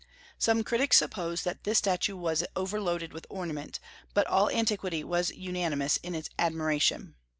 [0.39, 3.79] Some critics suppose that this statue was overloaded with ornament,
[4.15, 7.13] but all antiquity was unanimous in its admiration.